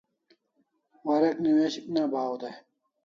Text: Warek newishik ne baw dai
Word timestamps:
Warek 1.05 1.37
newishik 1.43 1.85
ne 1.93 2.01
baw 2.11 2.33
dai 2.41 2.55